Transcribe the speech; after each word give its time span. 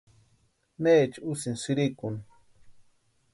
¿Necha 0.83 1.23
úsïni 1.31 1.61
sïrikuni? 1.63 2.19